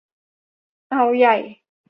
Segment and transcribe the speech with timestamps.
[0.89, 1.35] เอาใหญ่